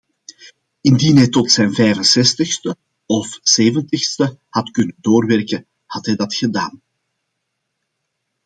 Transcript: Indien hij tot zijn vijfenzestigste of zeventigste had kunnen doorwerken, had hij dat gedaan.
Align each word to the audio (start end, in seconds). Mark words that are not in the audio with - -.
Indien 0.83 1.17
hij 1.17 1.27
tot 1.29 1.51
zijn 1.51 1.73
vijfenzestigste 1.73 2.77
of 3.05 3.39
zeventigste 3.41 4.39
had 4.49 4.71
kunnen 4.71 4.95
doorwerken, 5.01 5.65
had 5.85 6.05
hij 6.05 6.15
dat 6.15 6.35
gedaan. 6.35 6.81